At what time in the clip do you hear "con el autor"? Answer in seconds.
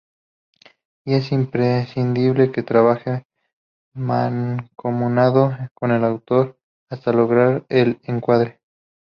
5.75-6.57